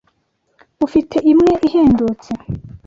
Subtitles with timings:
[0.85, 2.31] Ufite imwe ihendutse?